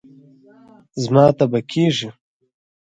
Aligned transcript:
زما 1.03 1.25
تبه 1.37 1.59
کېږي 1.71 2.09